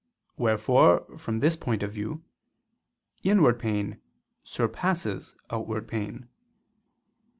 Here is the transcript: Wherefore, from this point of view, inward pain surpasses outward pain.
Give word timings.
Wherefore, 0.35 1.05
from 1.15 1.41
this 1.41 1.55
point 1.55 1.83
of 1.83 1.91
view, 1.93 2.23
inward 3.21 3.59
pain 3.59 4.01
surpasses 4.41 5.35
outward 5.51 5.87
pain. 5.87 6.27